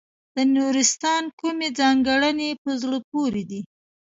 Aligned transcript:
د 0.35 0.37
نورستان 0.55 1.23
کومې 1.39 1.69
ځانګړنې 1.79 2.49
په 2.63 2.71
زړه 2.81 2.97
پورې 3.11 3.43
دي. 3.49 3.61